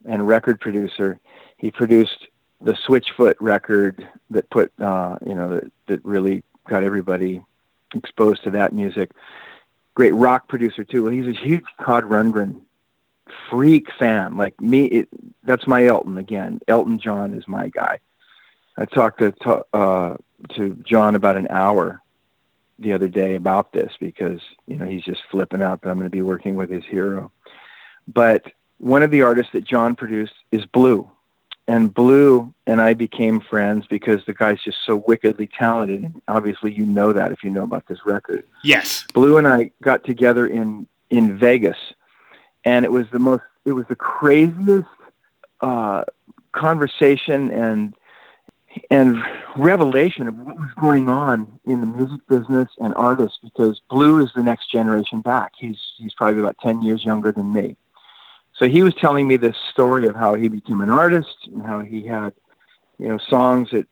[0.05, 1.21] and record producer.
[1.59, 2.27] He produced
[2.63, 7.43] the Switchfoot record that put uh, you know that, that really got everybody
[7.95, 9.11] exposed to that music.
[9.95, 11.05] Great rock producer too.
[11.05, 12.61] Well, he's a huge Todd Rundgren
[13.51, 14.37] freak fan.
[14.37, 15.09] Like me, it,
[15.45, 16.61] that's my Elton again.
[16.69, 17.99] Elton John is my guy.
[18.77, 20.17] I talked to uh,
[20.55, 22.01] to John about an hour
[22.79, 26.07] the other day about this because you know he's just flipping out that I'm going
[26.07, 27.31] to be working with his hero.
[28.09, 31.09] But one of the artists that John produced is Bleu,
[31.69, 36.03] and Bleu and I became friends because the guy's just so wickedly talented.
[36.03, 38.45] And obviously, you know that if you know about this record.
[38.65, 39.05] Yes.
[39.15, 41.77] Bleu and I got together in in Vegas
[42.65, 44.89] and it was the most it was the craziest
[45.61, 46.05] uh,
[46.53, 47.95] conversation and
[48.91, 49.23] and
[49.57, 54.33] revelation of what was going on in the music business and artists because Bleu is
[54.35, 55.53] the next generation back.
[55.57, 57.77] He's he's probably about ten years younger than me.
[58.55, 61.81] So he was telling me this story of how he became an artist and how
[61.81, 62.33] he had,
[62.99, 63.87] you know, songs that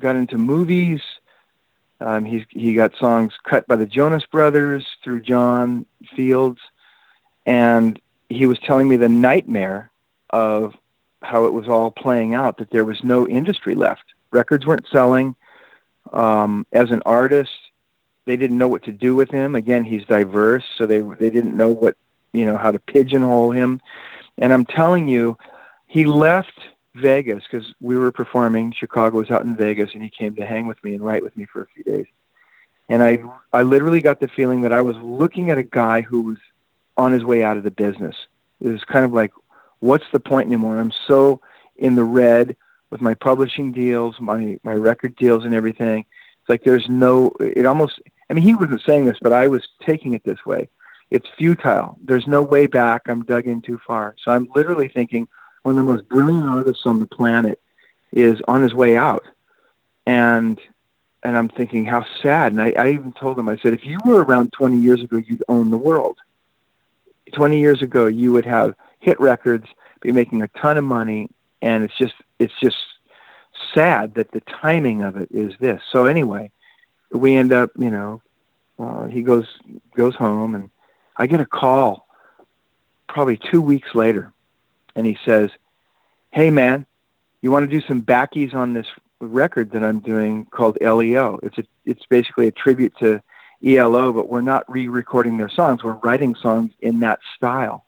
[0.00, 1.00] got into movies.
[2.00, 6.60] Um, he he got songs cut by the Jonas Brothers through John Fields.
[7.46, 9.90] And he was telling me the nightmare
[10.30, 10.74] of
[11.22, 14.04] how it was all playing out that there was no industry left.
[14.30, 15.36] Records weren't selling.
[16.12, 17.50] Um, as an artist
[18.26, 19.54] they didn't know what to do with him.
[19.54, 21.96] Again he's diverse so they they didn't know what
[22.34, 23.80] you know how to pigeonhole him
[24.38, 25.36] and i'm telling you
[25.86, 26.60] he left
[26.94, 30.66] vegas because we were performing chicago was out in vegas and he came to hang
[30.66, 32.06] with me and write with me for a few days
[32.88, 33.18] and i
[33.52, 36.38] i literally got the feeling that i was looking at a guy who was
[36.96, 38.16] on his way out of the business.
[38.60, 39.32] It was kind of like,
[39.80, 40.78] what's the point anymore?
[40.78, 41.40] I'm so
[41.76, 42.56] in the red
[42.90, 46.04] with my publishing deals, my my record deals, and everything.
[46.40, 47.32] It's like there's no.
[47.40, 48.00] It almost.
[48.30, 50.68] I mean, he wasn't saying this, but I was taking it this way.
[51.14, 51.96] It's futile.
[52.02, 53.02] There's no way back.
[53.06, 54.16] I'm dug in too far.
[54.24, 55.28] So I'm literally thinking
[55.62, 57.60] one of the most brilliant artists on the planet
[58.10, 59.22] is on his way out,
[60.06, 60.60] and
[61.22, 62.50] and I'm thinking how sad.
[62.50, 65.18] And I, I even told him, I said, if you were around 20 years ago,
[65.18, 66.18] you'd own the world.
[67.32, 69.68] 20 years ago, you would have hit records,
[70.00, 71.30] be making a ton of money,
[71.62, 72.76] and it's just it's just
[73.72, 75.80] sad that the timing of it is this.
[75.92, 76.50] So anyway,
[77.12, 78.20] we end up, you know,
[78.80, 79.46] uh, he goes
[79.94, 80.70] goes home, and
[81.16, 82.06] I get a call
[83.08, 84.32] probably two weeks later,
[84.96, 85.50] and he says,
[86.30, 86.86] "Hey man,
[87.42, 88.86] you want to do some backies on this
[89.20, 91.38] record that I'm doing called LEO?
[91.42, 93.20] It's a it's basically a tribute to
[93.64, 95.82] ELO, but we're not re-recording their songs.
[95.82, 97.84] We're writing songs in that style.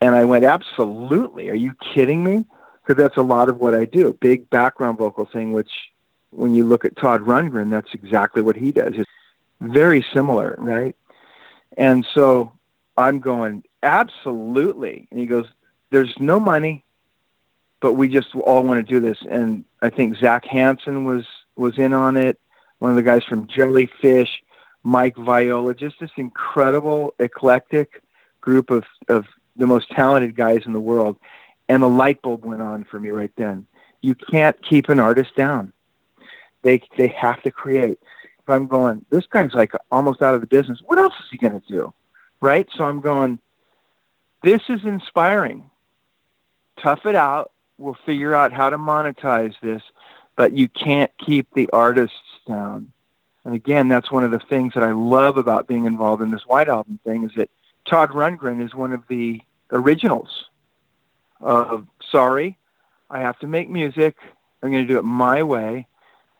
[0.00, 1.48] And I went, absolutely.
[1.48, 2.44] Are you kidding me?
[2.82, 4.12] Because that's a lot of what I do.
[4.20, 5.70] Big background vocal thing, which
[6.30, 8.92] when you look at Todd Rundgren, that's exactly what he does.
[8.96, 9.10] It's
[9.60, 10.94] very similar, right?
[11.76, 12.52] And so
[12.96, 15.08] I'm going, absolutely.
[15.10, 15.46] And he goes,
[15.90, 16.84] there's no money,
[17.80, 19.18] but we just all want to do this.
[19.28, 21.24] And I think Zac Hanson was,
[21.56, 22.38] was in on it.
[22.78, 24.42] One of the guys from Jellyfish.
[24.84, 28.02] Mike Viola, just this incredible, eclectic
[28.42, 29.24] group of, of
[29.56, 31.16] the most talented guys in the world.
[31.70, 33.66] And the light bulb went on for me right then.
[34.02, 35.72] You can't keep an artist down.
[36.60, 37.98] They, they have to create.
[38.44, 40.80] If I'm going, this guy's like almost out of the business.
[40.84, 41.94] What else is he going to do?
[42.40, 42.68] Right?
[42.76, 43.38] So I'm going,
[44.42, 45.70] this is inspiring.
[46.78, 47.52] Tough it out.
[47.78, 49.82] We'll figure out how to monetize this,
[50.36, 52.92] but you can't keep the artists down.
[53.46, 56.46] And again, that's one of the things that I love about being involved in this
[56.46, 57.50] White Album thing is that
[57.86, 60.46] Todd Rundgren is one of the originals
[61.40, 62.58] of sorry,
[63.10, 64.16] I have to make music.
[64.62, 65.86] I'm going to do it my way,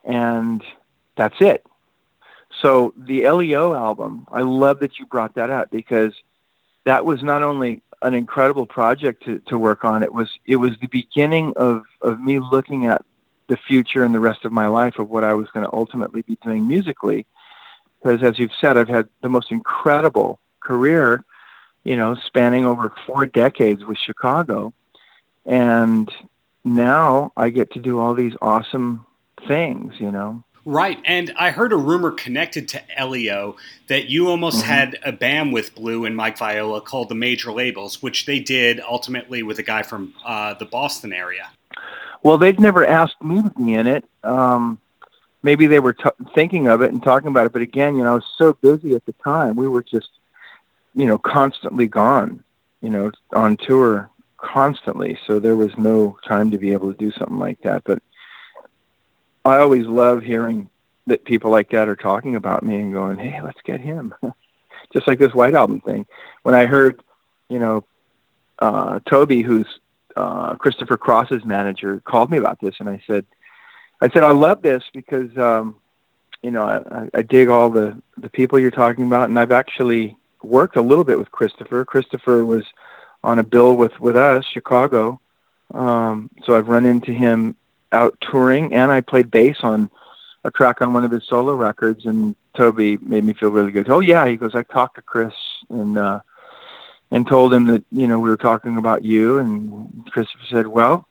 [0.05, 0.63] and
[1.17, 1.65] that's it.
[2.61, 6.13] So the LEO album, I love that you brought that up because
[6.85, 10.03] that was not only an incredible project to, to work on.
[10.03, 13.05] It was it was the beginning of, of me looking at
[13.49, 16.23] the future and the rest of my life of what I was going to ultimately
[16.23, 17.27] be doing musically.
[18.03, 21.25] Because as you've said, I've had the most incredible career,
[21.85, 24.73] you know, spanning over four decades with Chicago.
[25.47, 26.11] And
[26.65, 29.07] now I get to do all these awesome
[29.47, 30.43] things, you know.
[30.67, 33.57] Right, and I heard a rumor connected to LEO
[33.89, 34.69] that you almost mm-hmm.
[34.69, 38.81] had a band with Bleu and Mike Viola called the Major Labels, which they did
[38.81, 41.51] ultimately with a guy from uh, the Boston area.
[42.23, 44.07] Well, they'd never asked me to be in it.
[44.23, 44.79] Um,
[45.43, 48.13] maybe they were t- thinking of it and talking about it, but again, you know,
[48.13, 49.57] I was so busy at the time.
[49.57, 50.09] We were just,
[50.95, 52.43] you know, constantly gone,
[52.81, 55.19] you know, on tour constantly.
[55.27, 57.85] So there was no time to be able to do something like that.
[57.85, 58.03] But
[59.45, 60.71] I always love hearing
[61.07, 64.15] that people like that are talking about me and going, "Hey, let's get him."
[64.93, 66.07] Just like this White Album thing.
[66.43, 67.03] When I heard,
[67.49, 67.85] you know,
[68.59, 69.67] uh, Toby, who's
[70.17, 73.27] uh, Christopher Cross's manager, called me about this, and I said,
[74.01, 75.77] "I said I love this because, um,
[76.43, 80.17] you know, I, I dig all the the people you're talking about, and I've actually
[80.43, 81.85] worked a little bit with Christopher.
[81.85, 82.65] Christopher was
[83.23, 85.21] on a bill with with us, Chicago,
[85.75, 87.57] um, so I've run into him
[87.95, 89.91] out touring, and I played bass on
[90.45, 92.05] a track on one of his solo records.
[92.05, 93.89] And Toby made me feel really good.
[93.89, 94.55] Oh yeah, he goes.
[94.55, 95.33] I talked to Chris
[95.71, 96.21] and uh,
[97.11, 101.09] and told him that you know we were talking about you, and Christopher said, "Well,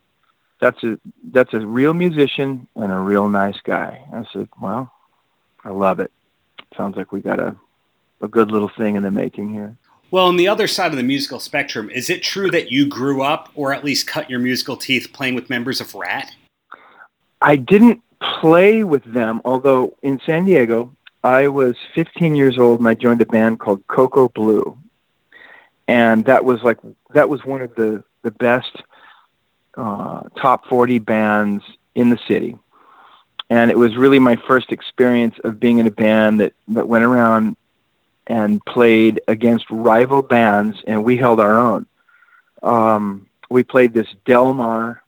[0.61, 0.99] that's a
[1.31, 4.91] that's a real musician and a real nice guy." I said, "Well,
[5.63, 6.11] I love it.
[6.77, 7.55] Sounds like we got a
[8.21, 9.75] a good little thing in the making here."
[10.11, 13.23] Well, on the other side of the musical spectrum, is it true that you grew
[13.23, 16.35] up, or at least cut your musical teeth, playing with members of Ratt?
[17.43, 18.01] I didn't
[18.39, 23.21] play with them, although in San Diego, I was 15 years old and I joined
[23.21, 24.77] a band called Coco Blue.
[25.87, 26.77] And that was like,
[27.13, 28.71] that was one of the, the best
[29.75, 31.63] uh, top 40 bands
[31.95, 32.57] in the city.
[33.49, 37.03] And it was really my first experience of being in a band that, that went
[37.03, 37.57] around
[38.25, 41.85] and played against rival bands, and we held our own.
[42.63, 45.02] Um, we played this Del Mar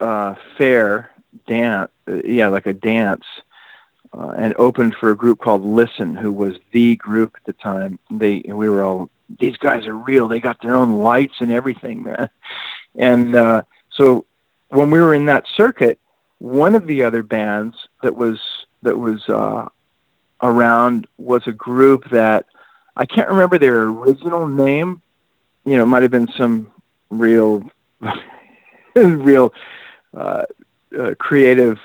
[0.00, 1.10] uh, fair
[1.46, 3.24] dance, uh, yeah, like a dance,
[4.12, 7.98] uh, and opened for a group called Listen, who was the group at the time.
[8.10, 10.28] They we were all these guys are real.
[10.28, 12.28] They got their own lights and everything, man.
[12.96, 14.26] And uh, so
[14.70, 16.00] when we were in that circuit,
[16.38, 18.40] one of the other bands that was
[18.82, 19.68] that was uh,
[20.42, 22.46] around was a group that
[22.96, 25.02] I can't remember their original name.
[25.64, 26.72] You know, it might have been some
[27.10, 27.70] real,
[28.96, 29.52] real
[30.16, 30.44] uh,
[31.18, 31.78] creative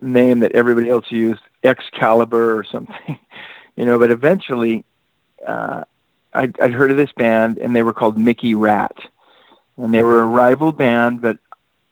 [0.00, 3.18] name that everybody else used, Excalibur or something.
[3.76, 4.84] you know, but eventually,
[5.46, 5.84] uh,
[6.32, 8.96] I'd, I'd heard of this band, and they were called Mickey Ratt,
[9.76, 11.20] and they were a rival band.
[11.20, 11.38] But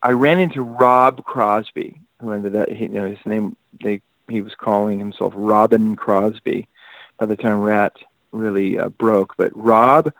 [0.03, 4.55] I ran into Rob Crosby, who ended up, you know, his name they he was
[4.55, 6.69] calling himself Robbin Crosby
[7.19, 7.97] by the time Ratt
[8.33, 9.37] really uh, broke.
[9.37, 10.13] But Rob,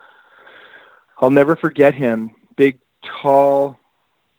[1.19, 2.33] I'll never forget him.
[2.57, 3.79] Big, tall,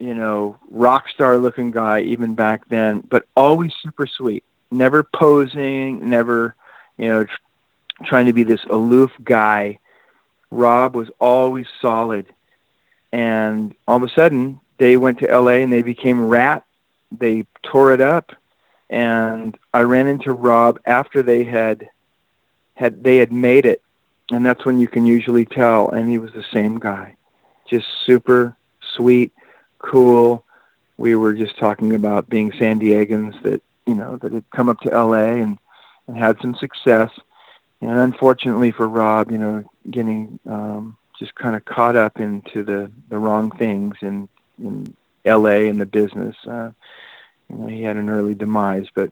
[0.01, 4.43] you know, rock star looking guy even back then, but always super sweet.
[4.71, 6.55] Never posing, never,
[6.97, 9.79] you know, tr- trying to be this aloof guy.
[10.49, 12.25] Rob was always solid.
[13.11, 16.65] And all of a sudden, they went to LA and they became Ratt.
[17.11, 18.31] They tore it up
[18.91, 21.89] and I ran into Rob after they had
[22.75, 23.81] had they had made it,
[24.29, 25.89] and that's when you can usually tell.
[25.89, 27.15] And he was the same guy,
[27.69, 28.55] just super
[28.95, 29.31] sweet,
[29.81, 30.45] cool.
[30.97, 34.79] We were just talking about being San Diegans that you know that had come up
[34.81, 35.41] to L.A.
[35.41, 35.57] and
[36.07, 37.11] and had some success.
[37.81, 42.91] And unfortunately for Rob, you know, getting um, just kind of caught up into the
[43.09, 44.29] the wrong things in
[44.63, 45.67] in L.A.
[45.67, 46.35] and the business.
[46.45, 46.71] Uh,
[47.49, 49.11] you know, he had an early demise, but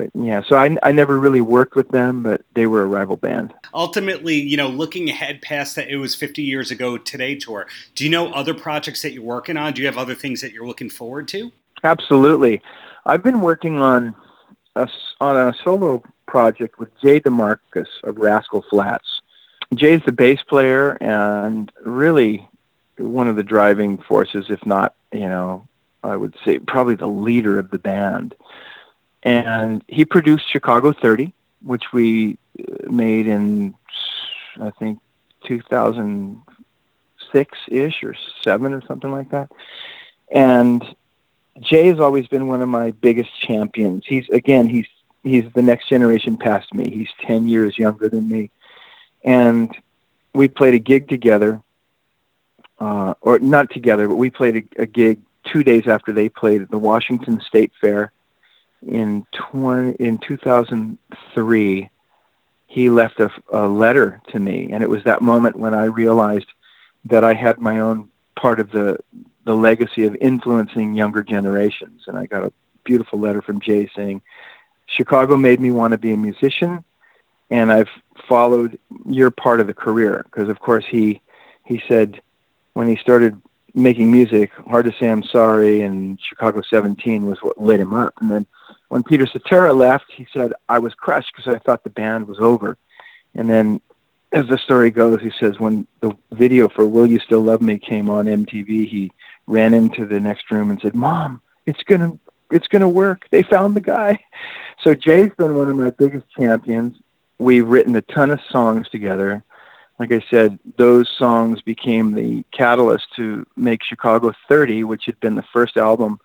[0.00, 3.16] but yeah, so I, I never really worked with them, but they were a rival
[3.16, 3.52] band.
[3.74, 7.66] Ultimately, you know, looking ahead past that, it was 50 years ago today tour.
[7.94, 9.74] Do you know other projects that you're working on?
[9.74, 11.52] Do you have other things that you're looking forward to?
[11.84, 12.62] Absolutely.
[13.04, 14.14] I've been working on
[14.74, 14.88] a,
[15.20, 19.20] on a solo project with Jay DeMarcus of Rascal Flatts.
[19.74, 22.48] Jay's the bass player and really
[22.96, 25.68] one of the driving forces, if not, you know,
[26.02, 28.34] I would say probably the leader of the band.
[29.22, 33.74] And he produced Chicago 30, which we uh, made in,
[34.60, 34.98] I think,
[35.46, 39.52] 2006 ish or seven or something like that.
[40.32, 40.82] And
[41.60, 44.04] Jay has always been one of my biggest champions.
[44.06, 44.86] He's, again, he's,
[45.22, 46.90] he's the next generation past me.
[46.90, 48.50] He's 10 years younger than me.
[49.22, 49.76] And
[50.32, 51.60] we played a gig together,
[52.78, 56.62] uh, or not together, but we played a, a gig two days after they played
[56.62, 58.12] at the Washington State Fair
[58.86, 61.90] in 20, in 2003
[62.66, 66.46] he left a, a letter to me and it was that moment when I realized
[67.04, 68.98] that I had my own part of the
[69.44, 72.52] the legacy of influencing younger generations and I got a
[72.84, 74.22] beautiful letter from Jay saying,
[74.86, 76.84] Chicago made me want to be a musician,
[77.50, 77.88] and I've
[78.28, 81.20] followed your part of the career because, of course, he
[81.64, 82.20] he said
[82.72, 83.40] when he started
[83.74, 88.14] making music, Hard to Say I'm Sorry and Chicago 17 was what lit him up.
[88.20, 88.46] And then
[88.90, 92.40] when Peter Cetera left, he said, I was crushed because I thought the band was
[92.40, 92.76] over.
[93.36, 93.80] And then
[94.32, 97.78] as the story goes, he says when the video for Will You Still Love Me
[97.78, 99.12] came on MTV, he
[99.46, 102.18] ran into the next room and said, Mom, it's going to
[102.50, 103.28] it's going to work.
[103.30, 104.18] They found the guy.
[104.82, 106.96] So Jay's been one of my biggest champions.
[107.38, 109.44] We've written a ton of songs together.
[110.00, 115.36] Like I said, those songs became the catalyst to make Chicago 30, which had been
[115.36, 116.18] the first album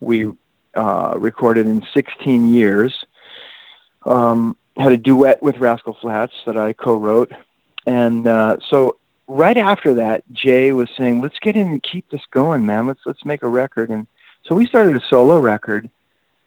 [0.00, 0.30] we
[0.74, 3.04] uh, recorded in 16 years.
[4.04, 7.32] Um, had a duet with Rascal Flatts that I co-wrote,
[7.86, 12.24] and uh, so right after that, Jay was saying, "Let's get in and keep this
[12.30, 12.86] going, man.
[12.86, 14.06] Let's let's make a record." And
[14.42, 15.88] so we started a solo record,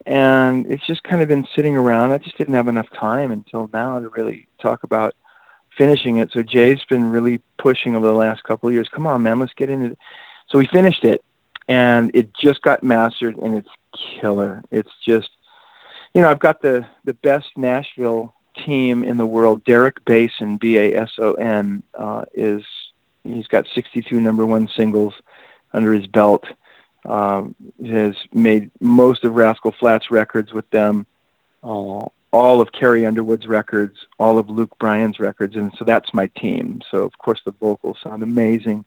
[0.05, 2.11] and it's just kind of been sitting around.
[2.11, 5.15] I just didn't have enough time until now to really talk about
[5.78, 6.32] finishing it.
[6.32, 8.89] So Jay's been really pushing over the last couple of years.
[8.89, 9.99] Come on, man, let's get into it.
[10.49, 11.23] So we finished it,
[11.68, 13.70] and it just got mastered, and it's
[14.20, 14.63] killer.
[14.72, 15.30] It's just,
[16.13, 19.63] you know, I've got the the best Nashville team in the world.
[19.65, 22.63] Derek Bason, B A S O N, uh, is
[23.24, 25.13] he's got 62 number one singles
[25.74, 26.45] under his belt
[27.07, 27.55] um,
[27.86, 31.07] has made most of Rascal Flatts records with them,
[31.63, 36.28] uh, all of Carrie Underwood's records, all of Luke Bryan's records, and so that's my
[36.28, 36.82] team.
[36.91, 38.84] So of course the vocals sound amazing,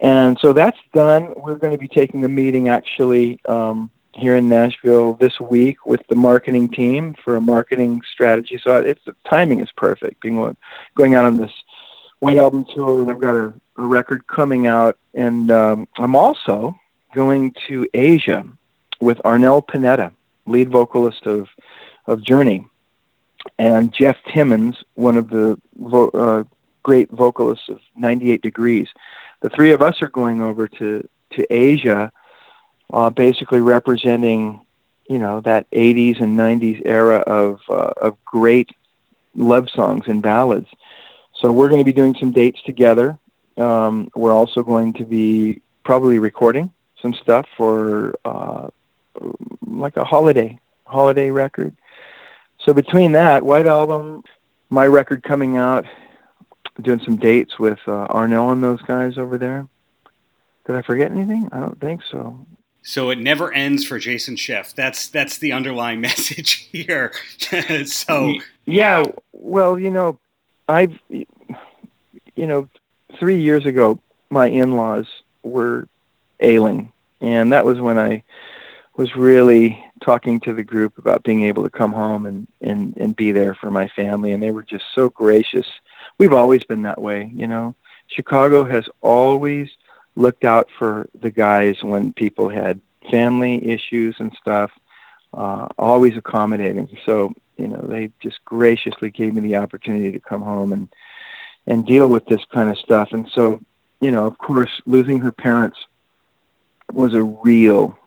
[0.00, 1.34] and so that's done.
[1.36, 6.06] We're going to be taking a meeting actually um, here in Nashville this week with
[6.08, 8.60] the marketing team for a marketing strategy.
[8.62, 10.20] So it's the timing is perfect.
[10.20, 10.56] Being
[10.94, 11.52] going out on this
[12.20, 16.78] White Album tour, and I've got a, a record coming out, and um, I'm also
[17.14, 18.44] going to Asia
[19.00, 20.12] with Arnel Pineda,
[20.46, 21.48] lead vocalist of
[22.06, 22.66] of Journey,
[23.58, 26.44] and Jeff Timmons, one of the vo- uh,
[26.82, 28.88] great vocalists of 98 Degrees.
[29.44, 32.10] The three of us are going over to to Asia,
[32.90, 34.64] uh, basically representing,
[35.06, 38.70] you know, that 80s and 90s era of uh, of great
[39.34, 40.68] love songs and ballads.
[41.34, 43.18] So we're going to be doing some dates together.
[43.58, 46.72] Um, we're also going to be probably recording
[47.02, 48.68] some stuff for uh,
[49.66, 51.76] like a holiday holiday record.
[52.60, 54.24] So between that, White Album,
[54.70, 55.84] my record coming out,
[56.80, 59.66] doing some dates with uh, Arnel and those guys over there.
[60.66, 61.48] Did I forget anything?
[61.52, 62.46] I don't think so.
[62.82, 64.74] So it never ends for Jason Scheff.
[64.74, 67.12] That's that's the underlying message here.
[67.86, 68.34] so
[68.66, 70.18] yeah, well, you know,
[70.68, 71.26] I've you
[72.36, 72.68] know,
[73.18, 74.00] three years ago,
[74.30, 75.06] my in-laws
[75.42, 75.88] were
[76.40, 76.92] ailing
[77.24, 78.22] and that was when I
[78.96, 83.16] was really talking to the group about being able to come home and, and, and
[83.16, 84.32] be there for my family.
[84.32, 85.66] And they were just so gracious.
[86.18, 87.74] We've always been that way, you know.
[88.06, 89.70] Chicago has always
[90.16, 94.70] looked out for the guys when people had family issues and stuff,
[95.32, 96.88] uh, always accommodating.
[97.04, 100.88] So, you know, they just graciously gave me the opportunity to come home and,
[101.66, 103.08] and deal with this kind of stuff.
[103.12, 103.60] And so,
[104.00, 105.78] you know, of course, losing her parents
[106.92, 107.98] was a real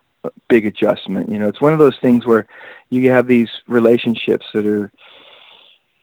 [0.47, 1.29] big adjustment.
[1.29, 2.47] You know, it's one of those things where
[2.89, 4.91] you have these relationships that are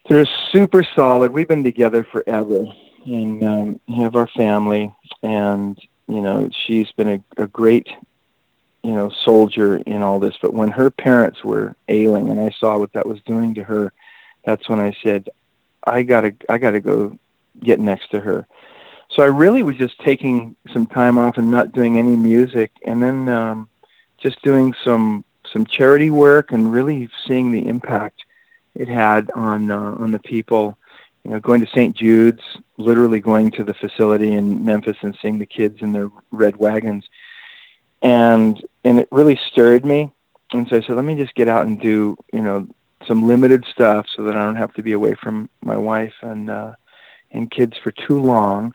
[0.08, 1.32] they're super solid.
[1.32, 2.66] We've been together forever,
[3.04, 5.78] and um, have our family, and
[6.08, 7.88] you know, she's been a, a great
[8.82, 10.36] you know soldier in all this.
[10.40, 13.92] But when her parents were ailing, and I saw what that was doing to her,
[14.44, 15.28] that's when I said,
[15.86, 17.18] I gotta I gotta go
[17.62, 18.46] get next to her
[19.14, 23.02] so I really was just taking some time off and not doing any music, and
[23.02, 23.68] then um,
[24.18, 28.24] just doing some some charity work and really seeing the impact
[28.74, 30.78] it had on uh, on the people.
[31.24, 31.96] You know, going to St.
[31.96, 32.42] Jude's,
[32.76, 37.08] literally going to the facility in Memphis and seeing the kids in their red wagons,
[38.02, 40.10] and and it really stirred me.
[40.52, 42.68] And so I said, let me just get out and do you know
[43.06, 46.50] some limited stuff so that I don't have to be away from my wife and
[46.50, 46.74] uh,
[47.30, 48.74] and kids for too long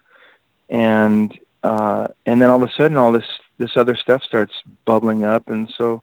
[0.70, 3.26] and uh, and then all of a sudden all this
[3.58, 4.54] this other stuff starts
[4.86, 6.02] bubbling up, and so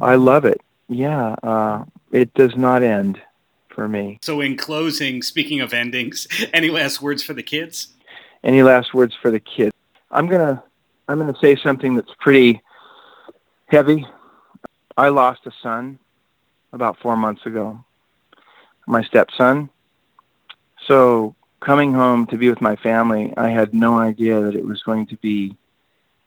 [0.00, 0.60] I love it.
[0.88, 3.20] Yeah, uh, it does not end
[3.76, 4.18] for me.
[4.22, 7.88] So, in closing, speaking of endings, any last words for the kids?
[8.42, 9.72] Any last words for the kids?
[10.10, 10.64] I'm gonna
[11.06, 12.60] I'm gonna say something that's pretty
[13.66, 14.04] heavy.
[14.96, 15.98] I lost a son
[16.72, 17.84] about four months ago,
[18.86, 19.68] my stepson.
[20.86, 24.82] So coming home to be with my family, I had no idea that it was
[24.82, 25.56] going to be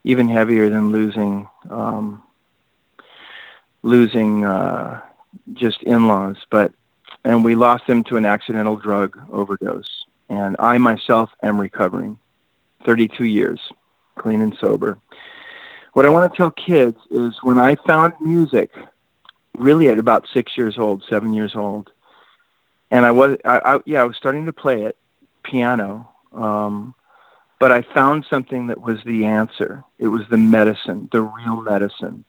[0.04, 2.22] even heavier than losing um,
[3.82, 5.02] losing uh,
[5.54, 6.74] just in-laws, but
[7.24, 10.05] and we lost him to an accidental drug overdose.
[10.30, 12.17] And I myself am recovering,
[12.86, 13.59] 32 years,
[14.17, 14.99] clean and sober.
[15.93, 18.72] What I want to tell kids is when I found music,
[19.57, 21.91] really at about six years old, seven years old,
[22.91, 24.97] and I was, I, I yeah, I was starting to play it,
[25.43, 26.93] piano, um,
[27.59, 29.84] but I found something that was the answer.
[29.97, 32.24] It was the medicine, the real medicine.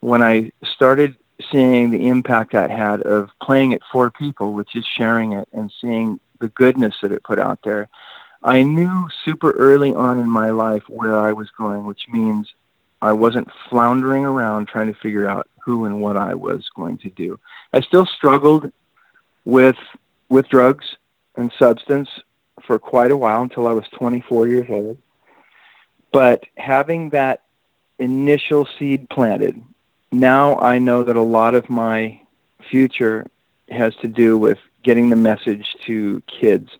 [0.00, 1.16] When I started
[1.50, 5.72] seeing the impact that had of playing it for people, which is sharing it and
[5.80, 7.88] seeing the goodness that it put out there,
[8.42, 12.52] I knew super early on in my life where I was going, which means
[13.02, 17.10] I wasn't floundering around trying to figure out who and what I was going to
[17.10, 17.38] do.
[17.72, 18.72] I still struggled
[19.44, 19.76] with
[20.28, 20.96] with drugs
[21.36, 22.08] and substance
[22.62, 24.98] for quite a while until I was 24 years old.
[26.12, 27.42] But having that
[27.98, 29.62] initial seed planted,
[30.12, 32.20] now I know that a lot of my
[32.70, 33.26] future
[33.68, 36.70] has to do with getting the message to kids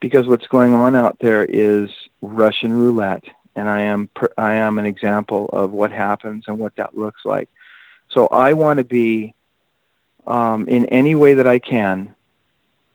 [0.00, 1.90] because what's going on out there is
[2.22, 3.24] Russian roulette
[3.56, 4.08] and I am
[4.38, 7.48] I am an example of what happens and what that looks like.
[8.10, 9.34] So I want to be
[10.26, 12.14] um, in any way that I can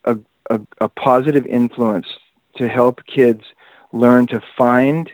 [0.05, 0.17] a,
[0.49, 2.07] a, a positive influence
[2.57, 3.43] to help kids
[3.91, 5.11] learn to find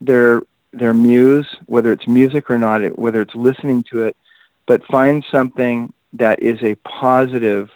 [0.00, 0.42] their
[0.72, 4.16] their muse, whether it's music or not, whether it's listening to it,
[4.66, 7.70] but find something that is a positive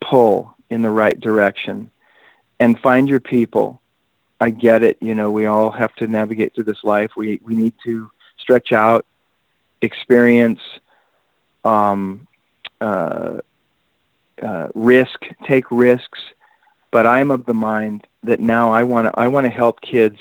[0.00, 1.90] pull in the right direction
[2.60, 3.80] and find your people.
[4.40, 4.98] I get it.
[5.00, 7.12] You know, we all have to navigate through this life.
[7.16, 9.06] We, we need to stretch out,
[9.80, 10.60] experience,
[11.64, 12.26] um,
[12.80, 13.38] uh,
[14.42, 16.18] uh, risk, take risks.
[16.90, 20.18] But I'm of the mind that now I want to I want to help kids.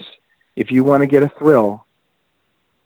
[0.55, 1.85] If you want to get a thrill,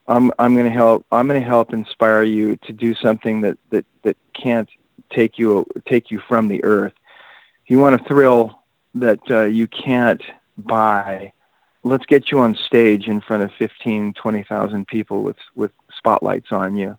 [0.08, 3.58] I'm I'm going to help I'm going to help inspire you to do something that
[3.72, 4.70] that that can't
[5.10, 6.94] take you take you from the earth.
[7.66, 8.64] If you want a thrill
[8.96, 10.22] that uh, you can't
[10.58, 11.34] buy,
[11.84, 16.78] let's get you on stage in front of 15, 20,000 people with with spotlights on
[16.78, 16.98] you,